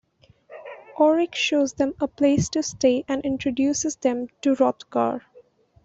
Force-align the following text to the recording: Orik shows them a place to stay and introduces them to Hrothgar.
Orik 0.97 1.35
shows 1.35 1.73
them 1.73 1.93
a 2.01 2.07
place 2.07 2.49
to 2.49 2.63
stay 2.63 3.05
and 3.07 3.23
introduces 3.23 3.97
them 3.97 4.29
to 4.41 4.55
Hrothgar. 4.55 5.21